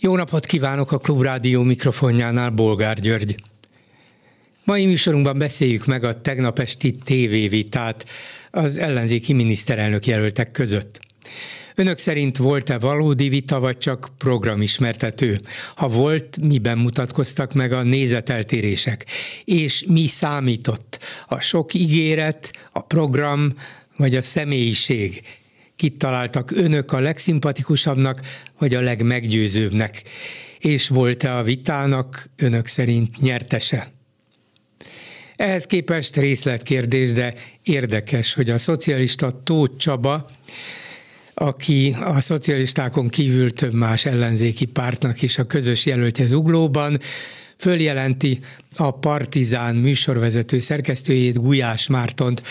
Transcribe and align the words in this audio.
Jó 0.00 0.16
napot 0.16 0.46
kívánok 0.46 0.92
a 0.92 0.98
Klubrádió 0.98 1.62
mikrofonjánál, 1.62 2.50
Bolgár 2.50 2.98
György. 2.98 3.34
Mai 4.64 4.86
műsorunkban 4.86 5.38
beszéljük 5.38 5.86
meg 5.86 6.04
a 6.04 6.20
tegnap 6.20 6.58
esti 6.58 6.94
tévévitát 7.04 8.04
az 8.50 8.76
ellenzéki 8.76 9.32
miniszterelnök 9.32 10.06
jelöltek 10.06 10.50
között. 10.50 11.00
Önök 11.74 11.98
szerint 11.98 12.36
volt-e 12.36 12.78
valódi 12.78 13.28
vita, 13.28 13.60
vagy 13.60 13.78
csak 13.78 14.08
programismertető? 14.18 15.40
Ha 15.76 15.88
volt, 15.88 16.38
miben 16.40 16.78
mutatkoztak 16.78 17.52
meg 17.52 17.72
a 17.72 17.82
nézeteltérések? 17.82 19.06
És 19.44 19.84
mi 19.88 20.06
számított? 20.06 20.98
A 21.26 21.40
sok 21.40 21.74
ígéret, 21.74 22.52
a 22.72 22.80
program, 22.80 23.54
vagy 23.96 24.16
a 24.16 24.22
személyiség? 24.22 25.22
Kit 25.78 25.98
találtak 25.98 26.50
önök 26.50 26.92
a 26.92 27.00
legszimpatikusabbnak, 27.00 28.20
vagy 28.58 28.74
a 28.74 28.80
legmeggyőzőbbnek? 28.80 30.02
És 30.58 30.88
volt-e 30.88 31.36
a 31.36 31.42
vitának 31.42 32.30
önök 32.36 32.66
szerint 32.66 33.20
nyertese? 33.20 33.90
Ehhez 35.36 35.66
képest 35.66 36.16
részletkérdés, 36.16 37.12
de 37.12 37.34
érdekes, 37.62 38.34
hogy 38.34 38.50
a 38.50 38.58
szocialista 38.58 39.42
Tóth 39.42 39.76
Csaba, 39.76 40.30
aki 41.34 41.96
a 42.00 42.20
szocialistákon 42.20 43.08
kívül 43.08 43.52
több 43.52 43.72
más 43.72 44.06
ellenzéki 44.06 44.64
pártnak 44.64 45.22
is 45.22 45.38
a 45.38 45.44
közös 45.44 45.86
jelöltje 45.86 46.26
Zuglóban, 46.26 47.00
följelenti 47.58 48.40
a 48.72 48.90
Partizán 48.90 49.76
műsorvezető 49.76 50.58
szerkesztőjét, 50.58 51.40
Gulyás 51.40 51.86
Mártont, 51.86 52.42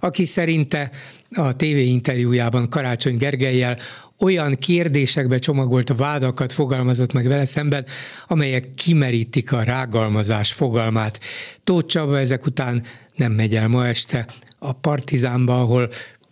aki 0.00 0.24
szerinte 0.24 0.90
a 1.30 1.56
TV 1.56 1.64
interjújában 1.64 2.68
Karácsony 2.68 3.16
Gergelyel 3.16 3.78
olyan 4.20 4.54
kérdésekbe 4.54 5.38
csomagolt 5.38 5.92
vádakat 5.96 6.52
fogalmazott 6.52 7.12
meg 7.12 7.28
vele 7.28 7.44
szemben, 7.44 7.86
amelyek 8.26 8.74
kimerítik 8.74 9.52
a 9.52 9.62
rágalmazás 9.62 10.52
fogalmát. 10.52 11.20
Tóth 11.64 11.86
Csaba 11.86 12.18
ezek 12.18 12.46
után 12.46 12.82
nem 13.14 13.32
megy 13.32 13.54
el 13.54 13.68
ma 13.68 13.86
este 13.86 14.26
a 14.58 14.72
Partizánba, 14.72 15.60
ahol 15.60 15.90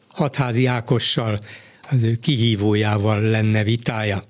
hatházi 0.08 0.66
Ákossal, 0.66 1.40
az 1.90 2.02
ő 2.02 2.14
kihívójával 2.14 3.20
lenne 3.20 3.64
vitája. 3.64 4.22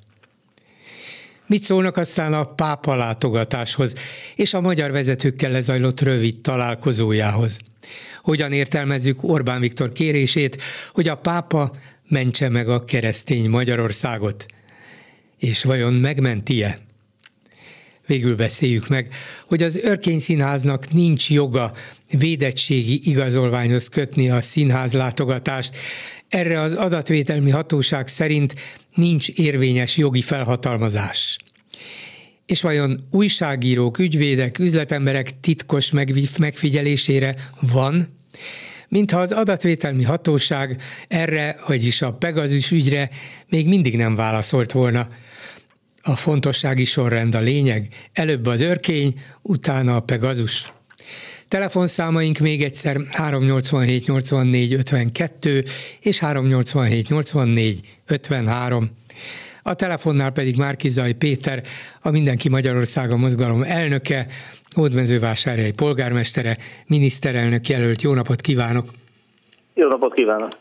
Mit 1.47 1.63
szólnak 1.63 1.97
aztán 1.97 2.33
a 2.33 2.45
pápa 2.45 2.95
látogatáshoz 2.95 3.95
és 4.35 4.55
a 4.55 4.61
magyar 4.61 4.91
vezetőkkel 4.91 5.51
lezajlott 5.51 6.01
rövid 6.01 6.41
találkozójához? 6.41 7.59
Hogyan 8.23 8.53
értelmezzük 8.53 9.23
Orbán 9.23 9.61
Viktor 9.61 9.93
kérését, 9.93 10.63
hogy 10.93 11.09
a 11.09 11.17
pápa 11.17 11.73
mentse 12.09 12.49
meg 12.49 12.69
a 12.69 12.85
keresztény 12.85 13.49
Magyarországot? 13.49 14.47
És 15.39 15.65
vajon 15.65 15.93
megmenti-e? 15.93 16.79
Végül 18.07 18.37
beszéljük 18.37 18.89
meg, 18.89 19.15
hogy 19.47 19.63
az 19.63 19.77
Örkény 19.77 20.19
Színháznak 20.19 20.93
nincs 20.93 21.31
joga 21.31 21.73
védettségi 22.19 23.01
igazolványhoz 23.11 23.89
kötni 23.89 24.31
a 24.31 24.41
színház 24.41 24.93
látogatást. 24.93 25.77
Erre 26.35 26.61
az 26.61 26.75
adatvételmi 26.75 27.51
hatóság 27.51 28.07
szerint 28.07 28.55
nincs 28.95 29.29
érvényes 29.29 29.97
jogi 29.97 30.23
felhatalmazás. 30.23 31.37
És 32.47 32.61
vajon 32.61 33.01
újságírók, 33.11 33.99
ügyvédek, 33.99 34.59
üzletemberek 34.59 35.41
titkos 35.41 35.91
megfigyelésére 36.39 37.35
van? 37.61 38.19
Mintha 38.89 39.21
az 39.21 39.33
adatvételmi 39.33 40.05
hatóság 40.05 40.83
erre, 41.09 41.57
vagyis 41.67 42.03
a 42.03 42.13
Pegasus 42.13 42.71
ügyre 42.71 43.11
még 43.49 43.69
mindig 43.69 43.97
nem 43.97 44.15
válaszolt 44.15 44.73
volna. 44.73 45.09
A 46.03 46.17
fontossági 46.17 46.85
sorrend 46.85 47.35
a 47.35 47.41
lényeg, 47.41 47.89
előbb 48.13 48.47
az 48.47 48.61
örkény, 48.61 49.21
utána 49.43 49.97
a 49.97 50.01
Pegasus. 50.01 50.73
Telefonszámaink 51.49 52.39
még 52.39 52.63
egyszer 52.63 52.97
387 53.11 54.07
84 54.07 54.73
52 54.73 55.65
és 56.01 56.19
387 56.19 57.09
84 57.09 57.81
53. 58.07 58.91
A 59.63 59.75
telefonnál 59.75 60.31
pedig 60.31 60.57
Márkizai 60.57 61.13
Péter, 61.13 61.63
a 62.03 62.11
Mindenki 62.11 62.49
Magyarországa 62.49 63.17
mozgalom 63.17 63.63
elnöke, 63.63 64.27
Hódmezővásárhely 64.75 65.71
polgármestere, 65.71 66.57
miniszterelnök 66.87 67.69
jelölt. 67.69 68.03
Jó 68.03 68.15
napot 68.15 68.41
kívánok! 68.41 68.89
Jó 69.75 69.89
napot 69.89 70.15
kívánok! 70.15 70.57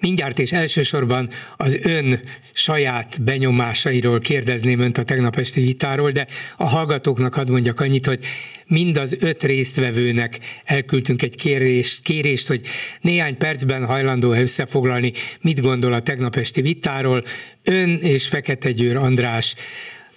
Mindjárt 0.00 0.38
és 0.38 0.52
elsősorban 0.52 1.28
az 1.56 1.78
ön 1.82 2.20
saját 2.52 3.22
benyomásairól 3.22 4.18
kérdezném 4.18 4.80
önt 4.80 4.98
a 4.98 5.02
tegnap 5.02 5.36
esti 5.36 5.60
vitáról, 5.60 6.10
de 6.10 6.26
a 6.56 6.64
hallgatóknak 6.64 7.34
hadd 7.34 7.50
mondjak 7.50 7.80
annyit, 7.80 8.06
hogy 8.06 8.24
mind 8.66 8.96
az 8.96 9.16
öt 9.20 9.42
résztvevőnek 9.42 10.38
elküldtünk 10.64 11.22
egy 11.22 11.36
kérést, 11.36 12.02
kérést 12.02 12.46
hogy 12.46 12.60
néhány 13.00 13.36
percben 13.36 13.86
hajlandó 13.86 14.32
összefoglalni, 14.32 15.12
mit 15.40 15.60
gondol 15.60 15.92
a 15.92 16.00
tegnap 16.00 16.36
esti 16.36 16.60
vitáról. 16.60 17.24
Ön 17.62 17.96
és 17.96 18.28
Fekete 18.28 18.72
Győr 18.72 18.96
András 18.96 19.54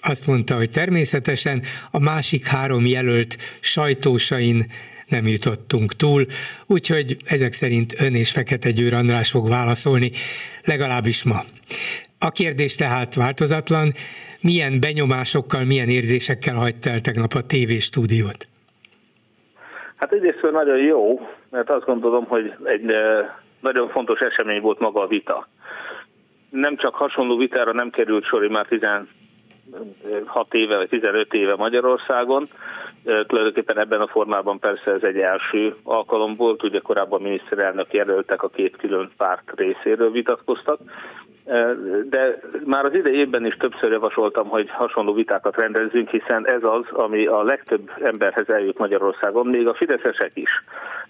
azt 0.02 0.28
mondta, 0.28 0.56
hogy 0.56 0.70
természetesen 0.70 1.64
a 1.92 2.00
másik 2.00 2.46
három 2.46 2.86
jelölt 2.86 3.38
sajtósain 3.60 4.68
nem 5.16 5.28
jutottunk 5.28 5.90
túl, 6.01 6.22
úgyhogy 6.75 7.07
ezek 7.35 7.53
szerint 7.62 7.90
ön 8.06 8.16
és 8.16 8.31
Fekete 8.31 8.72
Győr 8.72 8.94
András 8.94 9.29
fog 9.31 9.46
válaszolni, 9.50 10.09
legalábbis 10.72 11.24
ma. 11.24 11.40
A 12.28 12.29
kérdés 12.40 12.75
tehát 12.75 13.16
változatlan, 13.16 13.88
milyen 14.41 14.73
benyomásokkal, 14.79 15.63
milyen 15.72 15.90
érzésekkel 15.90 16.56
hagyta 16.56 16.90
el 16.90 17.02
tegnap 17.07 17.34
a 17.34 17.41
stúdiót? 17.79 18.41
Hát 19.96 20.12
egyrészt 20.12 20.52
nagyon 20.52 20.79
jó, 20.94 21.28
mert 21.50 21.69
azt 21.69 21.85
gondolom, 21.85 22.25
hogy 22.25 22.53
egy 22.63 22.85
nagyon 23.59 23.90
fontos 23.90 24.19
esemény 24.19 24.62
volt 24.62 24.79
maga 24.79 25.02
a 25.02 25.07
vita. 25.07 25.47
Nem 26.50 26.78
csak 26.78 26.96
hasonló 26.96 27.38
vitára 27.38 27.73
nem 27.73 27.90
került 27.90 28.25
sor 28.25 28.47
már 28.47 28.66
16 30.03 30.53
éve 30.53 30.78
vagy 30.78 30.89
15 30.89 31.34
éve 31.34 31.56
Magyarországon, 31.56 32.47
Tulajdonképpen 33.03 33.79
ebben 33.79 34.01
a 34.01 34.07
formában 34.07 34.59
persze 34.59 34.91
ez 34.91 35.03
egy 35.03 35.17
első 35.17 35.75
alkalom 35.84 36.35
volt, 36.35 36.63
ugye 36.63 36.79
korábban 36.79 37.22
miniszterelnök 37.22 37.94
jelöltek 37.94 38.44
a 38.44 38.50
két 38.50 38.78
külön 38.78 39.11
párt 39.17 39.51
részéről 39.56 40.11
vitatkoztak, 40.11 40.79
de 42.09 42.39
már 42.66 42.85
az 42.85 42.94
idejében 42.94 43.45
is 43.45 43.53
többször 43.53 43.91
javasoltam, 43.91 44.47
hogy 44.47 44.69
hasonló 44.69 45.13
vitákat 45.13 45.56
rendezzünk, 45.56 46.09
hiszen 46.09 46.47
ez 46.47 46.63
az, 46.63 46.85
ami 46.91 47.25
a 47.25 47.44
legtöbb 47.44 47.90
emberhez 48.01 48.50
eljut 48.50 48.78
Magyarországon, 48.78 49.47
még 49.47 49.67
a 49.67 49.73
fideszesek 49.73 50.31
is, 50.34 50.50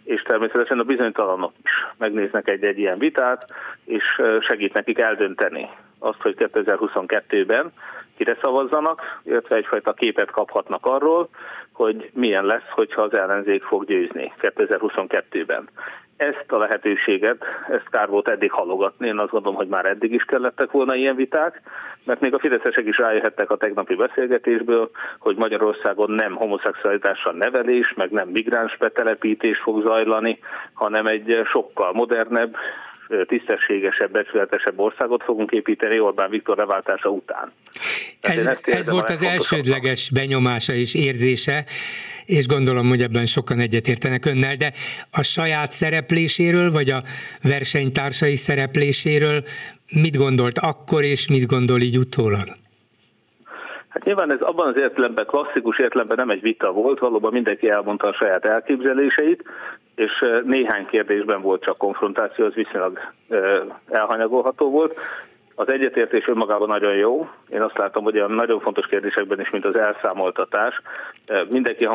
és 0.03 0.22
természetesen 0.22 0.80
a 0.80 0.84
bizonytalanok 0.84 1.53
is 1.63 1.72
megnéznek 1.97 2.50
egy-egy 2.50 2.80
ilyen 2.80 2.97
vitát, 2.97 3.45
és 3.85 4.03
segít 4.40 4.74
nekik 4.74 5.00
eldönteni 5.00 5.69
azt, 6.00 6.22
hogy 6.22 6.35
2022-ben 6.38 7.72
kire 8.18 8.38
szavazzanak, 8.41 9.22
illetve 9.24 9.56
egyfajta 9.56 9.94
képet 9.94 10.31
kaphatnak 10.31 10.85
arról, 10.85 11.29
hogy 11.74 12.09
milyen 12.13 12.46
lesz, 12.46 12.69
hogyha 12.69 13.01
az 13.01 13.13
ellenzék 13.13 13.63
fog 13.63 13.85
győzni 13.85 14.34
2022-ben. 14.41 15.69
Ezt 16.18 16.46
a 16.47 16.57
lehetőséget, 16.57 17.44
ezt 17.69 17.90
kár 17.90 18.07
volt 18.09 18.28
eddig 18.28 18.51
halogatni, 18.51 19.07
én 19.07 19.19
azt 19.19 19.31
gondolom, 19.31 19.57
hogy 19.57 19.68
már 19.68 19.85
eddig 19.85 20.13
is 20.13 20.24
kellettek 20.24 20.72
volna 20.72 20.96
ilyen 20.96 21.16
viták, 21.16 21.62
mert 22.03 22.19
még 22.19 22.34
a 22.34 22.40
fideszesek 22.40 22.85
is 22.85 22.97
rájöhettek 22.97 23.50
a 23.51 23.57
tegnapi 23.57 23.96
beszélgetésből, 23.96 24.90
hogy 25.19 25.35
Magyarországon 25.35 26.12
nem 26.12 26.35
homoszexualitással 26.35 27.34
nevelés, 27.34 27.94
meg 27.95 28.12
nem 28.12 28.28
migráns 28.28 28.78
betelepítés 28.78 29.59
fog 29.59 29.84
zajlani, 29.84 30.40
hanem 30.74 31.06
egy 31.06 31.41
sokkal 31.45 31.94
modernebb, 31.94 32.56
tisztességesebb, 33.28 34.12
becsületesebb 34.12 34.79
országot 34.79 35.24
fogunk 35.24 35.51
építeni 35.51 36.00
Orbán 36.00 36.29
Viktor 36.29 36.57
leváltása 36.57 37.09
után. 37.09 37.51
ez, 38.22 38.57
ez 38.63 38.90
volt 38.90 39.09
az 39.09 39.24
elsődleges 39.24 40.10
benyomása 40.13 40.74
és 40.74 40.95
érzése, 40.95 41.65
és 42.25 42.48
gondolom, 42.48 42.88
hogy 42.88 43.01
ebben 43.01 43.25
sokan 43.25 43.60
egyetértenek 43.60 44.25
önnel, 44.25 44.56
de 44.56 44.71
a 45.12 45.24
saját 45.24 45.71
szerepléséről, 45.71 46.71
vagy 46.71 46.89
a 46.89 47.01
versenytársai 47.42 48.36
szerepléséről 48.36 49.42
mit 49.94 50.18
gondolt 50.18 50.57
akkor, 50.57 51.04
és 51.04 51.27
mit 51.27 51.45
gondol 51.48 51.81
így 51.81 51.98
utólag? 51.98 52.48
Hát 53.89 54.04
nyilván 54.04 54.31
ez 54.31 54.42
abban 54.42 54.68
az 54.68 54.77
értelemben, 54.77 55.25
klasszikus 55.25 55.80
értelemben 55.80 56.18
nem 56.18 56.30
egy 56.30 56.42
vita 56.42 56.71
volt, 56.71 57.00
valóban 57.00 57.31
mindenki 57.31 57.69
elmondta 57.69 58.07
a 58.07 58.13
saját 58.13 58.45
elképzeléseit, 58.45 59.44
és 59.95 60.25
néhány 60.45 60.86
kérdésben 60.86 61.42
volt 61.42 61.63
csak 61.63 61.78
konfrontáció, 61.78 62.45
az 62.45 62.54
viszonylag 62.54 63.00
elhanyagolható 63.90 64.69
volt. 64.69 65.00
Az 65.56 65.69
egyetértés 65.72 66.28
önmagában 66.28 66.68
nagyon 66.68 66.95
jó. 66.95 67.30
Én 67.50 67.62
azt 67.62 67.78
látom, 67.78 68.04
hogy 68.04 68.16
olyan 68.16 68.31
nagyon 68.31 68.60
fontos 68.60 68.86
kérdésekben 68.86 69.40
is, 69.40 69.50
mint 69.50 69.66
az 69.66 69.78
elszámoltatás, 69.78 70.81
mindenki 71.50 71.86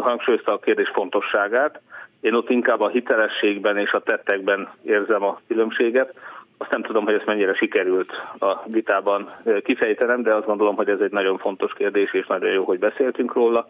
hangsúlyozta 0.00 0.52
a 0.52 0.58
kérdés 0.58 0.90
fontosságát. 0.92 1.80
Én 2.20 2.34
ott 2.34 2.50
inkább 2.50 2.80
a 2.80 2.88
hitelességben 2.88 3.76
és 3.76 3.90
a 3.90 4.00
tettekben 4.00 4.68
érzem 4.82 5.22
a 5.22 5.40
különbséget. 5.48 6.14
Azt 6.58 6.70
nem 6.70 6.82
tudom, 6.82 7.04
hogy 7.04 7.14
ezt 7.14 7.26
mennyire 7.26 7.54
sikerült 7.54 8.12
a 8.38 8.62
vitában 8.66 9.32
kifejtenem, 9.62 10.22
de 10.22 10.34
azt 10.34 10.46
gondolom, 10.46 10.76
hogy 10.76 10.88
ez 10.88 11.00
egy 11.00 11.12
nagyon 11.12 11.38
fontos 11.38 11.72
kérdés, 11.72 12.12
és 12.14 12.26
nagyon 12.26 12.50
jó, 12.50 12.64
hogy 12.64 12.78
beszéltünk 12.78 13.32
róla. 13.32 13.68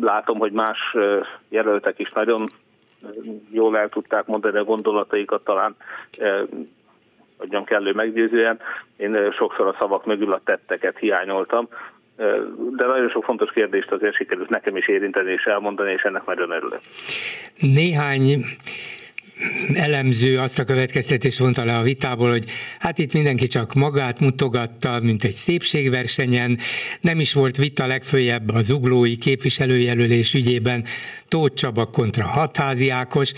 Látom, 0.00 0.38
hogy 0.38 0.52
más 0.52 0.96
jelöltek 1.48 1.98
is 1.98 2.10
nagyon 2.10 2.42
jól 3.50 3.78
el 3.78 3.88
tudták 3.88 4.26
mondani 4.26 4.58
a 4.58 4.64
gondolataikat, 4.64 5.44
talán 5.44 5.76
adjam 7.36 7.64
kellő 7.64 7.92
meggyőzően. 7.92 8.60
Én 8.96 9.32
sokszor 9.32 9.66
a 9.66 9.76
szavak 9.78 10.06
mögül 10.06 10.32
a 10.32 10.40
tetteket 10.44 10.98
hiányoltam, 10.98 11.68
de 12.76 12.86
nagyon 12.86 13.08
sok 13.10 13.24
fontos 13.24 13.50
kérdést 13.52 13.90
azért 13.90 14.14
sikerült 14.14 14.48
nekem 14.48 14.76
is 14.76 14.88
érinteni 14.88 15.32
és 15.32 15.44
elmondani, 15.44 15.92
és 15.92 16.02
ennek 16.02 16.24
nagyon 16.26 16.50
örülök. 16.50 16.80
Néhány 17.58 18.44
elemző 19.74 20.38
azt 20.38 20.58
a 20.58 20.64
következtetést 20.64 21.38
vonta 21.38 21.64
le 21.64 21.76
a 21.76 21.82
vitából, 21.82 22.30
hogy 22.30 22.44
hát 22.78 22.98
itt 22.98 23.12
mindenki 23.12 23.46
csak 23.46 23.74
magát 23.74 24.20
mutogatta, 24.20 25.00
mint 25.00 25.24
egy 25.24 25.34
szépségversenyen, 25.34 26.58
nem 27.00 27.20
is 27.20 27.32
volt 27.32 27.56
vita 27.56 27.86
legfőjebb 27.86 28.54
a 28.54 28.60
zuglói 28.60 29.16
képviselőjelölés 29.16 30.34
ügyében 30.34 30.84
Tóth 31.28 31.54
Csaba 31.54 31.84
kontra 31.84 32.26
Hatházi 32.26 32.88
Ákos. 32.88 33.32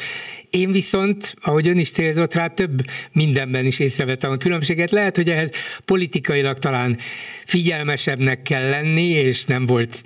Én 0.51 0.73
viszont, 0.73 1.35
ahogy 1.41 1.69
ön 1.69 1.79
is 1.79 1.91
célzott 1.91 2.35
rá, 2.35 2.47
több 2.47 2.83
mindenben 3.13 3.67
is 3.67 3.79
észrevettem 3.79 4.31
a 4.31 4.37
különbséget. 4.37 4.91
Lehet, 4.91 5.17
hogy 5.17 5.31
ehhez 5.31 5.51
politikailag 5.85 6.59
talán 6.59 6.99
figyelmesebbnek 7.45 8.43
kell 8.43 8.69
lenni, 8.69 9.09
és 9.09 9.45
nem 9.45 9.67
volt 9.67 10.03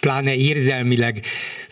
pláne 0.00 0.34
érzelmileg 0.34 1.20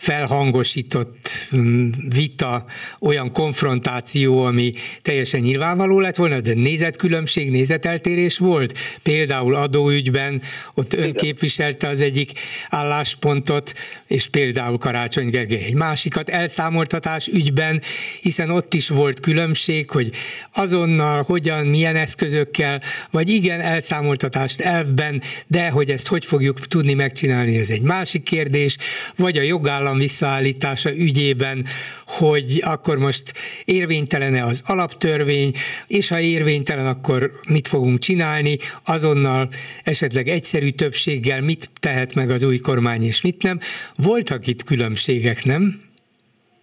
felhangosított 0.05 1.29
mm, 1.55 1.89
vita, 2.15 2.65
olyan 3.01 3.31
konfrontáció, 3.31 4.43
ami 4.43 4.73
teljesen 5.01 5.39
nyilvánvaló 5.41 5.99
lett 5.99 6.15
volna, 6.15 6.39
de 6.41 6.53
nézetkülönbség, 6.53 7.49
nézeteltérés 7.49 8.37
volt. 8.37 8.77
Például 9.03 9.55
adóügyben 9.55 10.41
ott 10.73 10.93
ön 10.93 11.13
képviselte 11.13 11.87
az 11.87 12.01
egyik 12.01 12.31
álláspontot, 12.69 13.73
és 14.07 14.27
például 14.27 14.77
Karácsony 14.77 15.29
Gergely 15.29 15.63
egy 15.63 15.75
másikat 15.75 16.29
elszámoltatás 16.29 17.27
ügyben, 17.27 17.81
hiszen 18.21 18.49
ott 18.49 18.73
is 18.73 18.89
volt 18.89 19.19
különbség, 19.19 19.89
hogy 19.89 20.11
azonnal, 20.53 21.23
hogyan, 21.23 21.67
milyen 21.67 21.95
eszközökkel, 21.95 22.81
vagy 23.11 23.29
igen, 23.29 23.61
elszámoltatást 23.61 24.61
elvben, 24.61 25.21
de 25.47 25.69
hogy 25.69 25.89
ezt 25.89 26.07
hogy 26.07 26.25
fogjuk 26.25 26.67
tudni 26.67 26.93
megcsinálni, 26.93 27.57
ez 27.57 27.69
egy 27.69 27.81
másik 27.81 28.23
kérdés, 28.23 28.77
vagy 29.15 29.37
a 29.37 29.41
jogállam 29.41 29.93
visszaállítása 29.97 30.89
ügyében, 30.89 31.65
hogy 32.05 32.61
akkor 32.65 32.97
most 32.97 33.33
érvénytelene 33.65 34.43
az 34.43 34.63
alaptörvény, 34.67 35.51
és 35.87 36.09
ha 36.09 36.19
érvénytelen, 36.19 36.87
akkor 36.87 37.31
mit 37.49 37.67
fogunk 37.67 37.99
csinálni, 37.99 38.57
azonnal 38.85 39.47
esetleg 39.83 40.27
egyszerű 40.27 40.69
többséggel 40.69 41.41
mit 41.41 41.69
tehet 41.79 42.15
meg 42.15 42.29
az 42.29 42.43
új 42.43 42.57
kormány, 42.57 43.01
és 43.01 43.21
mit 43.21 43.43
nem. 43.43 43.59
Voltak 43.95 44.47
itt 44.47 44.63
különbségek, 44.63 45.43
nem? 45.43 45.61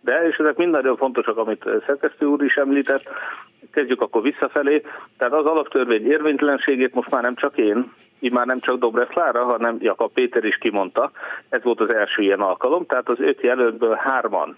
De, 0.00 0.14
és 0.30 0.36
ezek 0.36 0.56
mind 0.56 0.70
nagyon 0.70 0.96
fontosak, 0.96 1.36
amit 1.36 1.64
szerkesztő 1.86 2.26
úr 2.26 2.44
is 2.44 2.54
említett. 2.54 3.02
Kezdjük 3.72 4.00
akkor 4.00 4.22
visszafelé. 4.22 4.82
Tehát 5.18 5.34
az 5.34 5.44
alaptörvény 5.44 6.06
érvénytelenségét 6.06 6.94
most 6.94 7.10
már 7.10 7.22
nem 7.22 7.34
csak 7.34 7.56
én, 7.56 7.92
így 8.22 8.32
már 8.32 8.46
nem 8.46 8.60
csak 8.60 8.78
Dobrev 8.78 9.08
hanem 9.32 9.76
Jakab 9.80 10.12
Péter 10.12 10.44
is 10.44 10.56
kimondta. 10.56 11.10
Ez 11.48 11.62
volt 11.62 11.80
az 11.80 11.94
első 11.94 12.22
ilyen 12.22 12.40
alkalom, 12.40 12.86
tehát 12.86 13.08
az 13.08 13.20
öt 13.20 13.40
jelöltből 13.40 13.94
hárman 13.94 14.56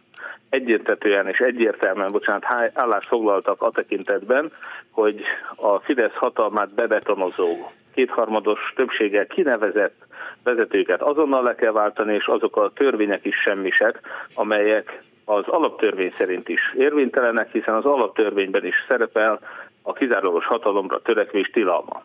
egyértelműen 0.49 1.29
és 1.29 1.39
egyértelműen, 1.39 2.13
bocsánat, 2.13 2.45
állást 2.75 3.09
foglaltak 3.09 3.63
a 3.63 3.71
tekintetben, 3.71 4.51
hogy 4.91 5.23
a 5.57 5.79
Fidesz 5.79 6.17
hatalmát 6.17 6.75
bebetonozó 6.75 7.57
kétharmados 7.95 8.73
többséggel 8.77 9.27
kinevezett 9.27 10.07
vezetőket 10.43 11.03
azonnal 11.03 11.43
le 11.43 11.55
kell 11.55 11.73
váltani, 11.73 12.15
és 12.15 12.27
azok 12.27 12.57
a 12.57 12.71
törvények 12.75 13.25
is 13.25 13.37
semmisek, 13.37 14.01
amelyek 14.35 15.03
az 15.25 15.45
alaptörvény 15.47 16.11
szerint 16.11 16.49
is 16.49 16.75
érvénytelenek, 16.79 17.53
hiszen 17.53 17.75
az 17.75 17.85
alaptörvényben 17.85 18.65
is 18.65 18.75
szerepel 18.89 19.41
a 19.83 19.93
kizárólagos 19.93 20.47
hatalomra 20.47 21.01
törekvés 21.03 21.51
tilalma. 21.51 22.03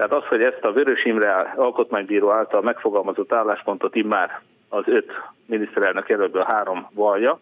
Tehát 0.00 0.14
az, 0.22 0.28
hogy 0.28 0.42
ezt 0.42 0.62
a 0.62 0.72
Vörös 0.72 1.04
Imre 1.04 1.52
alkotmánybíró 1.56 2.30
által 2.30 2.62
megfogalmazott 2.62 3.32
álláspontot 3.32 3.94
immár 3.94 4.40
az 4.68 4.82
öt 4.86 5.10
miniszterelnök 5.46 6.08
jelöltből 6.08 6.44
három 6.48 6.88
valja, 6.94 7.40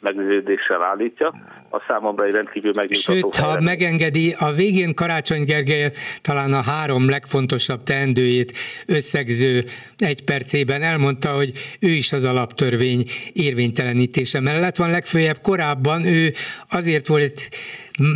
meggyőződéssel 0.00 0.82
állítja, 0.82 1.34
a 1.70 1.82
számomra 1.88 2.24
egy 2.24 2.32
rendkívül 2.32 2.72
megnyugtató. 2.74 3.18
Sőt, 3.18 3.36
ha 3.36 3.46
ha 3.46 3.60
megengedi, 3.60 4.34
a 4.38 4.52
végén 4.52 4.94
Karácsony 4.94 5.44
Gergely 5.44 5.90
talán 6.22 6.52
a 6.52 6.62
három 6.62 7.08
legfontosabb 7.08 7.82
teendőjét 7.82 8.52
összegző 8.86 9.62
egy 9.98 10.24
percében 10.24 10.82
elmondta, 10.82 11.30
hogy 11.30 11.52
ő 11.80 11.88
is 11.88 12.12
az 12.12 12.24
alaptörvény 12.24 13.04
érvénytelenítése 13.32 14.40
mellett 14.40 14.76
van. 14.76 14.90
Legfőjebb 14.90 15.38
korábban 15.42 16.04
ő 16.04 16.32
azért 16.68 17.06
volt 17.06 17.48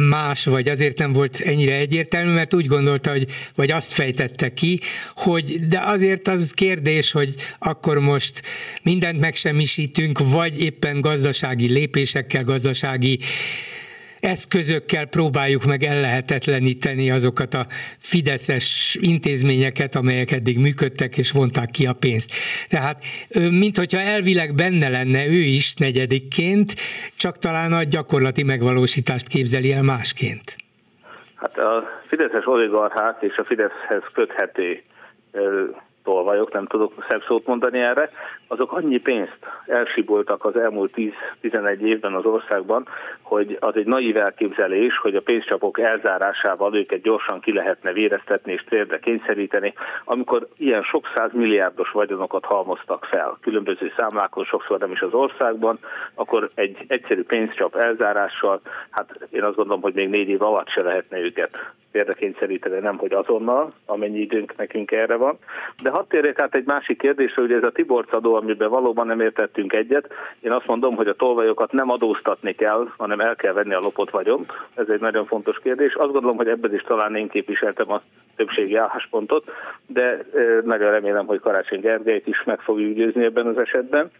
más, 0.09 0.45
vagy 0.45 0.69
azért 0.69 0.99
nem 0.99 1.13
volt 1.13 1.41
ennyire 1.41 1.75
egyértelmű, 1.75 2.33
mert 2.33 2.55
úgy 2.55 2.67
gondolta, 2.67 3.11
hogy, 3.11 3.27
vagy 3.55 3.71
azt 3.71 3.93
fejtette 3.93 4.53
ki, 4.53 4.81
hogy 5.15 5.69
de 5.69 5.81
azért 5.81 6.29
az 6.29 6.53
kérdés, 6.53 7.13
hogy 7.13 7.35
akkor 7.59 7.99
most 7.99 8.43
mindent 8.83 9.21
megsemmisítünk, 9.21 10.19
vagy 10.19 10.63
éppen 10.63 11.01
gazdasági 11.01 11.69
lépésekkel, 11.69 12.45
gazdasági 12.45 13.19
eszközökkel 14.25 15.07
próbáljuk 15.07 15.65
meg 15.65 15.83
ellehetetleníteni 15.83 17.11
azokat 17.11 17.55
a 17.55 17.67
fideszes 17.99 18.97
intézményeket, 19.01 19.95
amelyek 19.95 20.31
eddig 20.31 20.59
működtek 20.59 21.19
és 21.19 21.31
vonták 21.31 21.71
ki 21.71 21.87
a 21.87 21.93
pénzt. 21.93 22.31
Tehát, 22.69 23.05
mint 23.51 23.77
hogyha 23.77 24.01
elvileg 24.01 24.55
benne 24.55 24.89
lenne 24.89 25.27
ő 25.27 25.43
is 25.59 25.75
negyedikként, 25.75 26.73
csak 27.17 27.39
talán 27.39 27.73
a 27.73 27.83
gyakorlati 27.83 28.43
megvalósítást 28.43 29.29
képzeli 29.29 29.73
el 29.73 29.83
másként. 29.83 30.57
Hát 31.35 31.59
a 31.59 31.85
fideszes 32.09 32.47
oligarchák 32.47 33.17
és 33.21 33.37
a 33.37 33.45
Fideszhez 33.45 34.03
köthető 34.13 34.83
tolvajok, 36.05 36.53
nem 36.53 36.67
tudok 36.67 37.05
szebb 37.09 37.23
szót 37.27 37.47
mondani 37.47 37.79
erre, 37.81 38.11
azok 38.47 38.73
annyi 38.73 38.99
pénzt 38.99 39.39
elsiboltak 39.67 40.45
az 40.45 40.57
elmúlt 40.57 40.93
10-11 41.43 41.79
évben 41.79 42.15
az 42.15 42.25
országban, 42.25 42.89
hogy 43.23 43.57
az 43.61 43.77
egy 43.77 43.87
naív 43.87 44.17
elképzelés, 44.17 44.99
hogy 44.99 45.17
a 45.17 45.23
pénzcsapok 45.23 45.81
elzárásával 45.81 46.77
őket 46.77 47.03
gyorsan 47.03 47.41
ki 47.41 47.53
lehetne 47.53 47.93
véreztetni 47.93 48.53
és 48.53 48.65
térdre 48.69 48.99
kényszeríteni, 48.99 49.75
amikor 50.05 50.49
ilyen 50.57 50.83
sok 50.83 51.11
száz 51.15 51.33
milliárdos 51.33 51.91
vagyonokat 51.91 52.45
halmoztak 52.45 53.05
fel 53.05 53.39
különböző 53.41 53.93
számlákon, 53.97 54.45
sokszor 54.45 54.79
nem 54.79 54.93
is 54.93 55.01
az 55.01 55.13
országban, 55.13 55.79
akkor 56.15 56.49
egy 56.55 56.85
egyszerű 56.87 57.23
pénzcsap 57.23 57.77
elzárással, 57.77 58.61
hát 58.91 59.29
én 59.31 59.43
azt 59.43 59.57
gondolom, 59.57 59.83
hogy 59.83 59.95
még 59.95 60.09
négy 60.09 60.29
év 60.29 60.43
alatt 60.43 60.69
se 60.69 60.83
lehetne 60.85 61.21
őket 61.21 61.73
térdre 61.95 62.81
nem 62.81 62.99
hogy 62.99 63.13
azonnal, 63.13 63.71
amennyi 63.87 64.19
időnk 64.19 64.57
nekünk 64.57 64.91
erre 64.91 65.17
van. 65.17 65.39
De 65.83 65.91
hadd 65.91 66.05
térjek 66.09 66.41
át 66.41 66.55
egy 66.55 66.67
másik 66.67 66.99
kérdésre, 66.99 67.43
hogy 67.43 67.53
ez 67.53 67.63
a 67.63 67.71
Tiborc 67.71 68.13
adó, 68.13 68.35
amiben 68.35 68.69
valóban 68.69 69.07
nem 69.07 69.21
értettünk 69.21 69.73
egyet. 69.73 70.09
Én 70.41 70.53
azt 70.53 70.67
mondom, 70.67 70.95
hogy 70.95 71.09
a 71.09 71.15
tolvajokat 71.15 71.73
nem 71.73 71.91
adóztatni 71.91 72.53
kell, 72.55 72.89
hanem 72.97 73.21
el 73.21 73.37
kell 73.37 73.53
venni 73.53 73.75
a 73.75 73.81
lopott 73.81 74.11
vagyont. 74.11 74.53
Ez 74.75 74.89
egy 74.89 75.01
nagyon 75.01 75.27
fontos 75.27 75.59
kérdés. 75.63 75.95
Azt 75.95 76.13
gondolom, 76.13 76.37
hogy 76.37 76.49
ebben 76.49 76.75
is 76.75 76.83
talán 76.83 77.17
én 77.17 77.29
képviseltem 77.29 77.91
a 77.91 78.03
többségi 78.37 78.77
álláspontot, 78.77 79.53
de 79.87 80.25
nagyon 80.65 80.91
remélem, 80.91 81.27
hogy 81.27 81.41
Karácsony 81.41 81.81
Gergelyt 81.81 82.27
is 82.27 82.43
meg 82.45 82.61
fogjuk 82.61 82.95
győzni 82.95 83.25
ebben 83.25 83.47
az 83.47 83.59
esetben. 83.59 84.11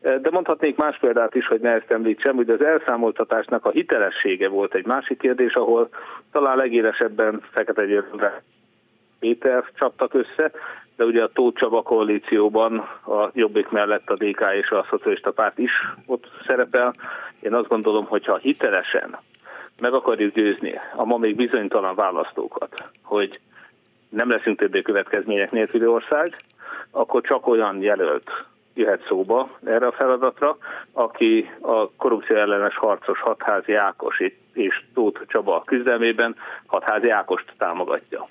De 0.00 0.30
mondhatnék 0.30 0.76
más 0.76 0.98
példát 0.98 1.34
is, 1.34 1.46
hogy 1.46 1.60
ne 1.60 1.70
ezt 1.70 1.90
említsem, 1.90 2.36
hogy 2.36 2.50
az 2.50 2.62
elszámoltatásnak 2.62 3.64
a 3.64 3.70
hitelessége 3.70 4.48
volt 4.48 4.74
egy 4.74 4.86
másik 4.86 5.18
kérdés, 5.18 5.54
ahol 5.54 5.88
talán 6.32 6.56
legélesebben 6.56 7.42
Fekete 7.50 7.86
Győrre 7.86 8.42
Péter 9.18 9.64
csaptak 9.74 10.14
össze, 10.14 10.50
de 10.96 11.04
ugye 11.04 11.22
a 11.22 11.28
Tóth 11.32 11.58
Csaba 11.58 11.82
koalícióban 11.82 12.78
a 13.06 13.30
Jobbik 13.32 13.68
mellett 13.68 14.10
a 14.10 14.14
DK 14.14 14.44
és 14.60 14.70
a 14.70 14.86
Szocialista 14.90 15.32
Párt 15.32 15.58
is 15.58 15.70
ott 16.06 16.26
szerepel. 16.46 16.94
Én 17.40 17.54
azt 17.54 17.68
gondolom, 17.68 18.04
hogy 18.04 18.24
ha 18.24 18.36
hitelesen 18.36 19.16
meg 19.80 19.92
akarjuk 19.92 20.34
győzni 20.34 20.74
a 20.96 21.04
ma 21.04 21.16
még 21.16 21.36
bizonytalan 21.36 21.94
választókat, 21.94 22.84
hogy 23.02 23.40
nem 24.08 24.30
leszünk 24.30 24.58
többé 24.58 24.82
következmények 24.82 25.50
nélküli 25.50 25.86
ország, 25.86 26.36
akkor 26.90 27.22
csak 27.22 27.46
olyan 27.46 27.82
jelölt 27.82 28.30
jöhet 28.78 29.04
szóba 29.08 29.48
erre 29.64 29.86
a 29.86 29.92
feladatra, 29.92 30.56
aki 30.92 31.50
a 31.60 31.90
korrupció 31.90 32.36
ellenes 32.36 32.76
harcos 32.76 33.20
Hatházi 33.20 33.74
Ákos 33.74 34.18
és 34.52 34.82
Tóth 34.94 35.20
Csaba 35.26 35.62
küzdelmében 35.66 36.36
Hatházi 36.66 37.10
Ákost 37.10 37.52
támogatja. 37.58 38.28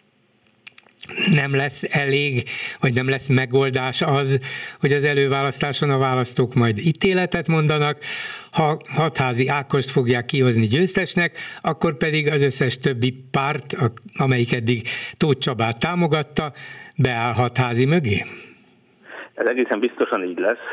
nem 1.31 1.55
lesz 1.55 1.83
elég, 1.91 2.43
vagy 2.79 2.93
nem 2.93 3.09
lesz 3.09 3.27
megoldás 3.27 4.01
az, 4.01 4.39
hogy 4.79 4.93
az 4.93 5.03
előválasztáson 5.03 5.89
a 5.89 5.97
választók 5.97 6.53
majd 6.53 6.77
ítéletet 6.77 7.47
mondanak, 7.47 7.97
ha 8.51 8.77
hatházi 8.93 9.47
Ákost 9.47 9.91
fogják 9.91 10.25
kihozni 10.25 10.65
győztesnek, 10.65 11.37
akkor 11.61 11.97
pedig 11.97 12.31
az 12.31 12.41
összes 12.41 12.77
többi 12.77 13.27
párt, 13.31 13.75
amelyik 14.17 14.53
eddig 14.53 14.87
Tóth 15.13 15.39
Csabát 15.39 15.79
támogatta, 15.79 16.51
beáll 16.95 17.33
hatházi 17.33 17.85
mögé? 17.85 18.25
Ez 19.37 19.45
egészen 19.45 19.79
biztosan 19.79 20.23
így 20.23 20.39
lesz, 20.39 20.65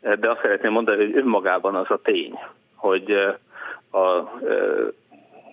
de 0.00 0.30
azt 0.30 0.40
szeretném 0.42 0.72
mondani, 0.72 1.04
hogy 1.04 1.16
önmagában 1.16 1.74
az 1.74 1.90
a 1.90 2.00
tény, 2.02 2.38
hogy 2.74 3.10
a 3.90 4.22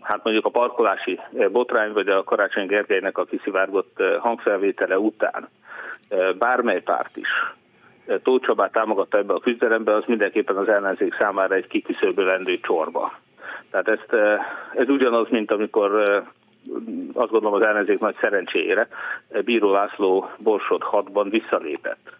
hát 0.02 0.24
mondjuk 0.24 0.46
a 0.46 0.50
parkolási 0.50 1.20
botrány, 1.52 1.94
vagy 1.94 2.08
a 2.08 2.24
Karácsony 2.24 2.68
Gergelynek 2.68 3.18
a 3.18 3.26
kiszivárgott 3.26 4.04
hangfelvétele 4.20 4.98
után 4.98 5.50
bármely 6.38 6.82
párt 6.82 7.18
is 7.18 7.30
Tóth 8.24 8.46
Csabát 8.46 8.72
támogatta 8.72 9.18
ebbe 9.18 9.34
a 9.34 9.40
küzdelembe, 9.40 9.96
az 9.96 10.04
mindenképpen 10.08 10.58
az 10.58 10.68
ellenzék 10.68 11.16
számára 11.20 11.56
egy 11.56 11.68
kiküszöbölendő 11.68 12.60
csorba. 12.60 13.20
Tehát 13.70 13.88
ezt, 13.88 14.14
ez 14.76 14.90
ugyanaz, 14.90 15.30
mint 15.30 15.52
amikor 15.52 15.92
azt 17.14 17.32
gondolom 17.32 17.54
az 17.54 17.68
ellenzék 17.68 18.00
nagy 18.00 18.16
szerencsére 18.22 18.88
Bíró 19.46 19.72
László 19.72 20.30
Borsod 20.38 20.82
6-ban 20.92 21.28
visszalépett. 21.30 22.20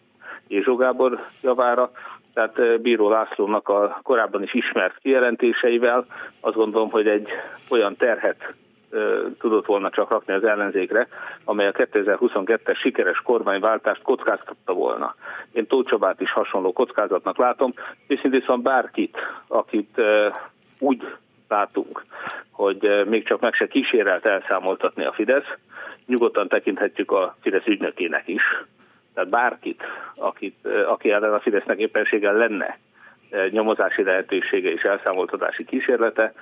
Jézsó 0.52 0.76
Gábor 0.76 1.26
javára, 1.42 1.90
tehát 2.34 2.82
Bíró 2.82 3.10
Lászlónak 3.10 3.70
a 3.70 4.00
korábban 4.04 4.44
is 4.44 4.54
ismert 4.54 4.98
kijelentéseivel 4.98 6.06
azt 6.40 6.56
gondolom, 6.56 6.90
hogy 6.90 7.08
egy 7.08 7.28
olyan 7.70 7.96
terhet 7.96 8.54
tudott 9.40 9.66
volna 9.66 9.90
csak 9.90 10.10
rakni 10.10 10.34
az 10.34 10.44
ellenzékre, 10.44 11.08
amely 11.44 11.68
a 11.68 11.72
2022-es 11.72 12.78
sikeres 12.78 13.18
kormányváltást 13.18 14.02
kockáztatta 14.02 14.74
volna. 14.74 15.16
Én 15.52 15.68
Tóth 15.68 16.16
is 16.18 16.32
hasonló 16.32 16.74
kockázatnak 16.74 17.38
látom, 17.38 17.72
viszont 18.08 18.34
viszont 18.34 18.64
bárkit, 18.64 19.18
akit 19.48 20.04
úgy 20.80 21.02
látunk, 21.48 22.04
hogy 22.52 23.04
még 23.10 23.26
csak 23.26 23.42
meg 23.42 23.54
se 23.54 23.68
kísérelt 23.68 24.26
elszámoltatni 24.26 25.06
a 25.06 25.14
Fidesz, 25.14 25.48
nyugodtan 26.06 26.48
tekinthetjük 26.48 27.12
a 27.12 27.36
Fidesz 27.42 27.66
ügynökének 27.66 28.28
is, 28.28 28.44
tehát 29.14 29.30
bárkit, 29.30 29.84
akit, 30.16 30.68
aki 30.88 31.12
ellen 31.12 31.34
a 31.34 31.40
Fidesznek 31.40 31.78
éppenséggel 31.78 32.34
lenne 32.34 32.78
nyomozási 33.50 34.04
lehetősége 34.04 34.72
és 34.72 34.82
elszámoltatási 34.82 35.66
kísérlete, 35.66 36.34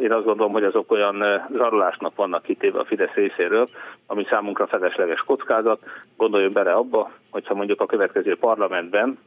én 0.00 0.12
azt 0.12 0.24
gondolom, 0.24 0.52
hogy 0.52 0.64
azok 0.64 0.90
olyan 0.90 1.42
zsarolásnak 1.56 2.14
vannak 2.14 2.42
kitéve 2.42 2.78
a 2.78 2.84
Fidesz 2.84 3.12
részéről, 3.14 3.66
ami 4.06 4.26
számunkra 4.30 4.66
felesleges 4.66 5.20
kockázat. 5.20 5.80
Gondoljon 6.16 6.52
bele 6.52 6.72
abba, 6.72 7.10
hogyha 7.30 7.54
mondjuk 7.54 7.80
a 7.80 7.86
következő 7.86 8.36
parlamentben 8.36 9.18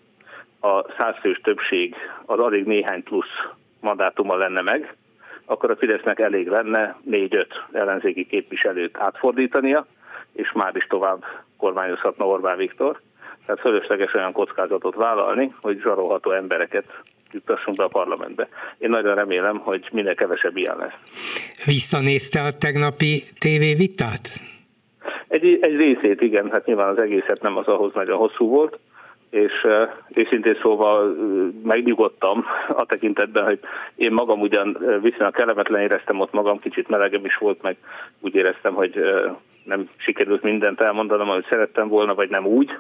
a 0.62 0.92
százfős 0.98 1.40
többség 1.44 1.96
az 2.26 2.40
alig 2.40 2.66
néhány 2.66 3.04
plusz 3.04 3.34
mandátuma 3.80 4.36
lenne 4.36 4.62
meg, 4.62 4.96
akkor 5.46 5.72
a 5.72 5.76
Fidesznek 5.76 6.20
elég 6.20 6.48
lenne 6.48 6.96
négy-öt 7.04 7.54
ellenzéki 7.72 8.26
képviselőt 8.26 8.98
átfordítania, 8.98 9.86
és 10.36 10.51
már 10.51 10.75
is 10.75 10.88
tovább 10.89 11.24
kormányozhatna 11.58 12.27
Orbán 12.27 12.58
Viktor. 12.58 13.01
Tehát 13.46 13.62
fölösleges 13.62 14.13
olyan 14.13 14.32
kockázatot 14.32 14.96
vállalni, 14.96 15.54
hogy 15.62 15.80
zsarolható 15.82 16.32
embereket 16.32 16.86
juttassunk 17.32 17.77
be 17.77 17.84
a 17.84 17.88
parlamentbe. 17.88 18.48
Én 18.77 18.89
nagyon 18.89 19.15
remélem, 19.15 19.58
hogy 19.58 19.89
minél 19.92 20.15
kevesebb 20.15 20.58
ilyen 20.58 20.77
lesz. 20.77 20.94
Visszanézte 21.65 22.42
a 22.42 22.58
tegnapi 22.58 23.24
tévévitát? 23.39 24.42
Egy, 25.27 25.58
egy 25.62 25.75
részét 25.75 26.22
igen, 26.22 26.51
hát 26.51 26.65
nyilván 26.65 26.89
az 26.89 26.98
egészet 26.98 27.42
nem 27.42 27.58
az 27.58 27.68
ahhoz 27.68 27.94
nagyon 27.94 28.18
hosszú 28.18 28.48
volt, 28.48 28.80
és 29.30 29.51
őszintén 30.13 30.58
szóval 30.62 31.15
megnyugodtam 31.63 32.46
a 32.82 32.86
tekintetben, 32.86 33.46
hogy 33.46 33.60
én 33.96 34.12
magam 34.12 34.42
ugyan 34.42 34.77
viszonylag 35.01 35.34
kellemetlen 35.36 35.82
éreztem 35.82 36.20
ott 36.20 36.32
magam, 36.32 36.60
kicsit 36.60 36.88
melegem 36.88 37.25
is 37.25 37.38
volt, 37.38 37.62
meg 37.62 37.77
úgy 38.20 38.36
éreztem, 38.36 38.74
hogy 38.74 39.00
nem 39.65 39.89
sikerült 39.98 40.41
mindent 40.41 40.81
elmondanom, 40.81 41.29
amit 41.29 41.48
szerettem 41.50 41.88
volna, 41.88 42.15
vagy 42.15 42.29
nem 42.29 42.45
úgy, 42.45 42.72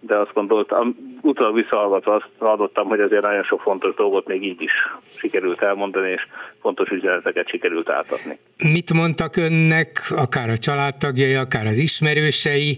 de 0.00 0.16
azt 0.16 0.32
gondoltam, 0.34 0.96
utólag 1.20 1.54
visszahallgatva 1.54 2.14
azt 2.14 2.28
hallottam, 2.38 2.88
hogy 2.88 3.00
azért 3.00 3.22
nagyon 3.22 3.42
sok 3.42 3.60
fontos 3.60 3.94
dolgot 3.94 4.26
még 4.26 4.42
így 4.42 4.62
is 4.62 4.72
sikerült 5.16 5.62
elmondani, 5.62 6.10
és 6.10 6.26
fontos 6.60 6.90
üzeneteket 6.90 7.48
sikerült 7.48 7.90
átadni. 7.90 8.38
Mit 8.56 8.92
mondtak 8.92 9.36
önnek, 9.36 9.88
akár 10.16 10.48
a 10.48 10.58
családtagjai, 10.58 11.34
akár 11.34 11.66
az 11.66 11.78
ismerősei, 11.78 12.76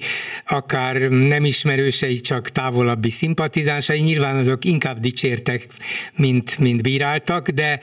akár 0.49 0.97
nem 1.09 1.45
ismerősei, 1.45 2.21
csak 2.21 2.49
távolabbi 2.49 3.11
szimpatizánsai, 3.11 4.01
nyilván 4.01 4.37
azok 4.37 4.65
inkább 4.65 4.99
dicsértek, 4.99 5.67
mint, 6.17 6.59
mint 6.59 6.83
bíráltak, 6.83 7.49
de 7.49 7.79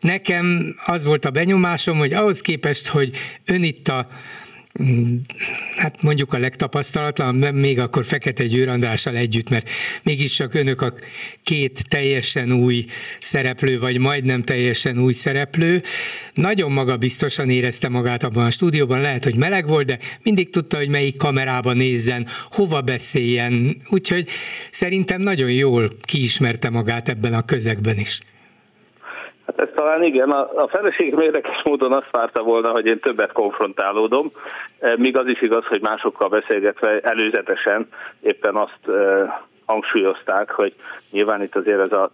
nekem 0.00 0.74
az 0.86 1.04
volt 1.04 1.24
a 1.24 1.30
benyomásom, 1.30 1.98
hogy 1.98 2.12
ahhoz 2.12 2.40
képest, 2.40 2.88
hogy 2.88 3.10
ön 3.46 3.62
itt 3.62 3.88
a 3.88 4.06
hát 5.76 6.02
mondjuk 6.02 6.32
a 6.32 6.38
legtapasztalatlan, 6.38 7.34
még 7.54 7.78
akkor 7.78 8.04
Fekete 8.04 8.46
Győr 8.46 8.68
Andrással 8.68 9.16
együtt, 9.16 9.48
mert 9.48 9.70
mégiscsak 10.02 10.54
önök 10.54 10.80
a 10.80 10.94
két 11.42 11.84
teljesen 11.88 12.52
új 12.52 12.84
szereplő, 13.20 13.78
vagy 13.78 13.98
majdnem 13.98 14.42
teljesen 14.42 14.98
új 14.98 15.12
szereplő. 15.12 15.82
Nagyon 16.32 16.72
magabiztosan 16.72 17.50
érezte 17.50 17.88
magát 17.88 18.22
abban 18.22 18.44
a 18.44 18.50
stúdióban, 18.50 19.00
lehet, 19.00 19.24
hogy 19.24 19.36
meleg 19.36 19.66
volt, 19.66 19.86
de 19.86 19.98
mindig 20.22 20.50
tudta, 20.50 20.76
hogy 20.76 20.88
melyik 20.88 21.16
kamerába 21.16 21.72
nézzen, 21.72 22.26
hova 22.50 22.80
beszéljen, 22.80 23.76
úgyhogy 23.88 24.28
szerintem 24.70 25.20
nagyon 25.20 25.50
jól 25.50 25.90
kiismerte 26.02 26.70
magát 26.70 27.08
ebben 27.08 27.34
a 27.34 27.44
közegben 27.44 27.98
is. 27.98 28.20
Hát 29.46 29.60
ez 29.60 29.68
talán 29.74 30.02
igen, 30.02 30.30
a, 30.30 30.62
a 30.62 30.68
feleségem 30.68 31.20
érdekes 31.20 31.62
módon 31.64 31.92
azt 31.92 32.10
várta 32.10 32.42
volna, 32.42 32.70
hogy 32.70 32.86
én 32.86 33.00
többet 33.00 33.32
konfrontálódom, 33.32 34.26
e, 34.78 34.96
míg 34.96 35.16
az 35.16 35.26
is 35.26 35.42
igaz, 35.42 35.64
hogy 35.64 35.80
másokkal 35.80 36.28
beszélgetve 36.28 37.00
előzetesen 37.00 37.88
éppen 38.20 38.56
azt 38.56 38.88
e, 38.88 38.92
hangsúlyozták, 39.66 40.50
hogy 40.50 40.74
nyilván 41.10 41.42
itt 41.42 41.56
azért 41.56 41.80
ez, 41.80 41.92
a, 41.92 42.10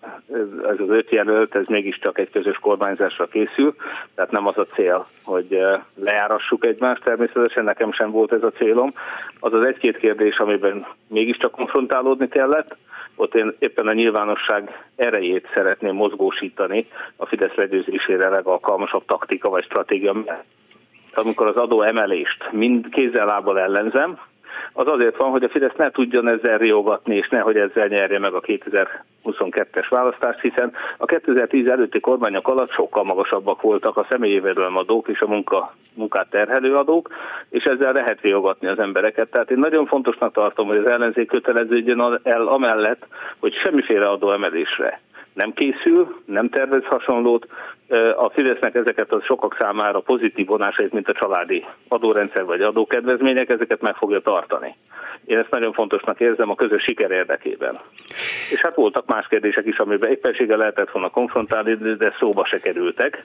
ez 0.69 0.81
az 0.81 0.89
öt 0.89 1.11
jelölt, 1.11 1.55
ez 1.55 1.67
mégiscsak 1.67 2.19
egy 2.19 2.31
közös 2.31 2.59
kormányzásra 2.59 3.27
készül, 3.27 3.75
tehát 4.15 4.31
nem 4.31 4.47
az 4.47 4.59
a 4.59 4.65
cél, 4.65 5.07
hogy 5.25 5.53
e, 5.53 5.85
lejárassuk 5.95 6.65
egymást, 6.65 7.03
természetesen. 7.03 7.65
Nekem 7.65 7.93
sem 7.93 8.11
volt 8.11 8.33
ez 8.33 8.45
a 8.45 8.51
célom. 8.51 8.91
Az 9.41 9.53
az 9.53 9.67
egy-két 9.67 9.97
kérdés, 9.97 10.37
amiben 10.37 10.87
mégiscsak 11.09 11.51
konfrontálódni 11.51 12.29
kellett, 12.29 12.77
ott 13.21 13.35
én 13.35 13.55
éppen 13.59 13.87
a 13.87 13.93
nyilvánosság 13.93 14.89
erejét 14.97 15.49
szeretném 15.55 15.95
mozgósítani 15.95 16.87
a 17.17 17.27
Fidesz 17.27 17.55
legyőzésére 17.55 18.29
legalkalmasabb 18.29 19.05
taktika 19.05 19.49
vagy 19.49 19.65
stratégia. 19.65 20.15
Amikor 21.15 21.47
az 21.47 21.57
adó 21.57 21.83
emelést 21.83 22.53
mind 22.53 22.89
kézzel 22.89 23.27
lábbal 23.27 23.61
ellenzem, 23.61 24.19
az 24.73 24.87
azért 24.87 25.17
van, 25.17 25.31
hogy 25.31 25.43
a 25.43 25.49
Fidesz 25.49 25.77
ne 25.77 25.91
tudjon 25.91 26.29
ezzel 26.29 26.59
riogatni, 26.59 27.17
és 27.17 27.29
nehogy 27.29 27.57
ezzel 27.57 27.87
nyerje 27.87 28.19
meg 28.19 28.35
a 28.35 28.41
2022-es 29.25 29.87
választást, 29.89 30.41
hiszen 30.41 30.73
a 30.97 31.05
2010 31.05 31.67
előtti 31.67 32.01
kormányok 32.01 32.49
alatt 32.49 32.71
sokkal 32.71 33.05
magasabbak 33.05 33.63
voltak 33.63 33.97
a 33.97 34.07
személyi 34.09 34.43
adók 34.75 35.09
és 35.09 35.21
a 35.21 35.27
munka, 35.27 35.75
munkát 35.95 36.31
terhelő 36.31 36.77
adók, 36.77 37.11
és 37.49 37.65
ezzel 37.65 37.93
lehet 37.93 38.21
riogatni 38.21 38.67
az 38.67 38.79
embereket. 38.79 39.31
Tehát 39.31 39.51
én 39.51 39.59
nagyon 39.59 39.87
fontosnak 39.87 40.33
tartom, 40.33 40.67
hogy 40.67 40.77
az 40.77 40.87
ellenzék 40.87 41.29
köteleződjön 41.29 42.21
el 42.23 42.47
amellett, 42.47 43.07
hogy 43.39 43.55
semmiféle 43.55 44.09
adóemelésre 44.09 45.01
nem 45.33 45.53
készül, 45.53 46.23
nem 46.25 46.49
tervez 46.49 46.85
hasonlót. 46.85 47.47
A 48.17 48.31
Fidesznek 48.31 48.75
ezeket 48.75 49.13
a 49.13 49.23
sokak 49.23 49.57
számára 49.59 50.01
pozitív 50.01 50.47
vonásait, 50.47 50.93
mint 50.93 51.09
a 51.09 51.13
családi 51.13 51.65
adórendszer 51.89 52.45
vagy 52.45 52.61
adókedvezmények, 52.61 53.51
ezeket 53.51 53.81
meg 53.81 53.95
fogja 53.95 54.21
tartani. 54.21 54.75
Én 55.25 55.39
ezt 55.39 55.51
nagyon 55.51 55.73
fontosnak 55.73 56.21
érzem 56.21 56.51
a 56.51 56.55
közös 56.55 56.83
siker 56.83 57.11
érdekében. 57.11 57.79
És 58.51 58.61
hát 58.61 58.75
voltak 58.75 59.07
más 59.07 59.27
kérdések 59.29 59.67
is, 59.67 59.77
amiben 59.77 60.11
éppenséggel 60.11 60.59
lehetett 60.59 60.91
volna 60.91 61.11
konfrontálni, 61.11 61.75
de 61.75 62.15
szóba 62.19 62.45
se 62.45 62.61
kerültek. 62.61 63.25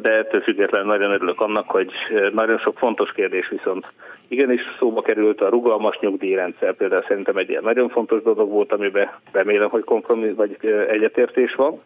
De 0.00 0.12
ettől 0.12 0.40
függetlenül 0.40 0.86
nagyon 0.88 1.10
örülök 1.10 1.40
annak, 1.40 1.70
hogy 1.70 1.92
nagyon 2.32 2.58
sok 2.58 2.78
fontos 2.78 3.12
kérdés 3.12 3.48
viszont 3.48 3.92
igenis 4.28 4.60
szóba 4.78 5.02
került 5.02 5.40
a 5.40 5.48
rugalmas 5.48 5.98
nyugdíjrendszer, 6.00 6.74
például 6.74 7.04
szerintem 7.08 7.36
egy 7.36 7.48
ilyen 7.48 7.62
nagyon 7.62 7.88
fontos 7.88 8.22
dolog 8.22 8.50
volt, 8.50 8.72
amiben 8.72 9.10
remélem, 9.32 9.68
hogy 9.68 9.84
kompromiss 9.84 10.34
vagy 10.34 10.56
egyetértés 11.06 11.54
van. 11.54 11.80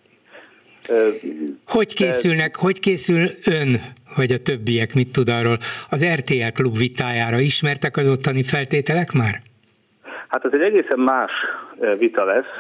Hogy 1.67 1.95
készülnek, 1.95 2.57
hogy 2.57 2.81
készül 2.81 3.27
ön, 3.45 3.77
vagy 4.17 4.33
a 4.33 4.43
többiek, 4.43 4.95
mit 4.95 5.13
tud 5.13 5.29
arról, 5.29 5.57
az 5.91 6.07
RTL 6.15 6.53
klub 6.55 6.77
vitájára 6.77 7.39
ismertek 7.39 7.97
az 7.97 8.09
ottani 8.09 8.43
feltételek 8.43 9.13
már? 9.13 9.41
Hát 10.29 10.45
ez 10.45 10.51
egy 10.53 10.61
egészen 10.61 10.99
más 10.99 11.31
vita 11.99 12.25
lesz, 12.25 12.53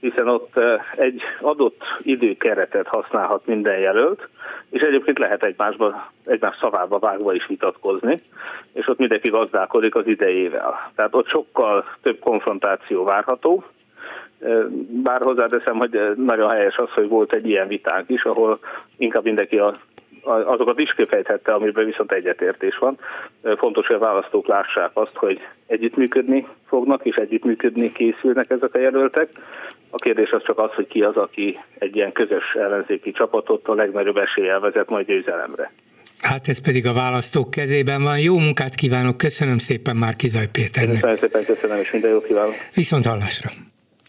hiszen 0.00 0.28
ott 0.28 0.60
egy 0.96 1.20
adott 1.40 1.82
időkeretet 2.02 2.86
használhat 2.86 3.46
minden 3.46 3.78
jelölt, 3.78 4.28
és 4.70 4.80
egyébként 4.80 5.18
lehet 5.18 5.44
egymásba, 5.44 6.12
egymás 6.26 6.56
szavába 6.60 6.98
vágva 6.98 7.34
is 7.34 7.46
vitatkozni, 7.46 8.20
és 8.72 8.88
ott 8.88 8.98
mindenki 8.98 9.28
gazdálkodik 9.28 9.94
az 9.94 10.06
idejével. 10.06 10.92
Tehát 10.94 11.14
ott 11.14 11.28
sokkal 11.28 11.84
több 12.02 12.18
konfrontáció 12.18 13.04
várható, 13.04 13.64
bár 15.02 15.22
hozzáteszem, 15.22 15.76
hogy 15.76 15.98
nagyon 16.16 16.50
helyes 16.50 16.76
az, 16.76 16.90
hogy 16.90 17.08
volt 17.08 17.32
egy 17.32 17.48
ilyen 17.48 17.68
vitánk 17.68 18.10
is, 18.10 18.22
ahol 18.22 18.58
inkább 18.96 19.24
mindenki 19.24 19.58
a 19.58 19.72
azokat 20.24 20.80
is 20.80 20.94
kifejthette, 20.94 21.52
amiben 21.52 21.84
viszont 21.84 22.12
egyetértés 22.12 22.78
van. 22.78 22.98
Fontos, 23.56 23.86
hogy 23.86 23.96
a 23.96 23.98
választók 23.98 24.46
lássák 24.46 24.90
azt, 24.92 25.14
hogy 25.14 25.40
együttműködni 25.66 26.46
fognak, 26.66 27.04
és 27.04 27.16
együttműködni 27.16 27.92
készülnek 27.92 28.50
ezek 28.50 28.74
a 28.74 28.78
jelöltek. 28.78 29.28
A 29.90 29.96
kérdés 29.96 30.30
az 30.30 30.42
csak 30.44 30.58
az, 30.58 30.72
hogy 30.72 30.86
ki 30.86 31.02
az, 31.02 31.16
aki 31.16 31.58
egy 31.78 31.96
ilyen 31.96 32.12
közös 32.12 32.54
ellenzéki 32.54 33.12
csapatot 33.12 33.68
a 33.68 33.74
legnagyobb 33.74 34.16
eséllyel 34.16 34.60
vezet 34.60 34.88
majd 34.88 35.06
győzelemre. 35.06 35.72
Hát 36.20 36.48
ez 36.48 36.62
pedig 36.62 36.86
a 36.86 36.92
választók 36.92 37.50
kezében 37.50 38.02
van. 38.02 38.18
Jó 38.18 38.38
munkát 38.38 38.74
kívánok, 38.74 39.16
köszönöm 39.16 39.58
szépen 39.58 39.96
már 39.96 40.16
Kizaj 40.16 40.48
Péternek. 40.52 40.94
Köszönöm 40.94 41.16
szépen, 41.16 41.44
köszönöm, 41.44 41.78
és 41.78 41.90
minden 41.90 42.10
jót 42.10 42.26
kívánok. 42.26 42.54
Viszont 42.74 43.06
hallásra. 43.06 43.50